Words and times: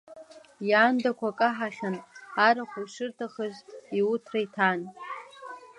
Иаандақәа 0.69 1.37
каҳахьан, 1.37 1.95
арахә, 2.45 2.77
ишырҭахыз, 2.83 3.55
иуҭра 3.99 4.39
иҭан. 4.45 4.79